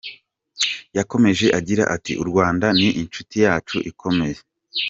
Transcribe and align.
Yakomeje 0.97 1.45
agira 1.59 1.83
ati 1.95 2.13
“U 2.21 2.25
Rwanda 2.29 2.67
ni 2.79 2.89
inshuti 3.01 3.35
yacu 3.45 3.77
ikomeye. 3.89 4.37